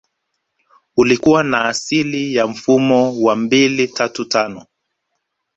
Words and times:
Ulikua 0.97 1.43
na 1.43 1.65
asili 1.65 2.35
ya 2.35 2.47
mfumo 2.47 3.21
wa 3.23 3.35
mbili 3.35 3.87
tatu 3.87 4.25
tano 4.25 4.65